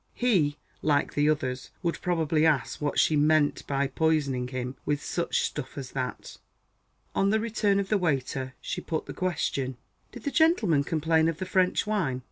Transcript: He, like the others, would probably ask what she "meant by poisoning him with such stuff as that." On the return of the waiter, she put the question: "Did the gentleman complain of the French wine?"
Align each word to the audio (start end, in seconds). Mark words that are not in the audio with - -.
He, 0.15 0.57
like 0.81 1.13
the 1.13 1.29
others, 1.29 1.69
would 1.83 2.01
probably 2.01 2.43
ask 2.43 2.81
what 2.81 2.97
she 2.97 3.15
"meant 3.15 3.61
by 3.67 3.85
poisoning 3.85 4.47
him 4.47 4.75
with 4.83 5.03
such 5.03 5.41
stuff 5.41 5.77
as 5.77 5.91
that." 5.91 6.37
On 7.13 7.29
the 7.29 7.39
return 7.39 7.79
of 7.79 7.89
the 7.89 7.99
waiter, 7.99 8.55
she 8.61 8.81
put 8.81 9.05
the 9.05 9.13
question: 9.13 9.77
"Did 10.11 10.23
the 10.23 10.31
gentleman 10.31 10.83
complain 10.83 11.29
of 11.29 11.37
the 11.37 11.45
French 11.45 11.85
wine?" 11.85 12.19